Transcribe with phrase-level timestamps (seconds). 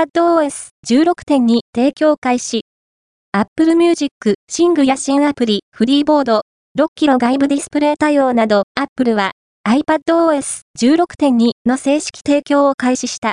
[0.00, 2.62] iPadOS 16.2提供開始。
[3.32, 4.08] Apple Music、
[4.48, 6.40] シングや新アプリ、フリーボード、
[6.78, 9.32] 6キロ外部ディスプレイ対応など、Apple は
[9.68, 13.28] iPadOS 16.2の正式提供を開始した。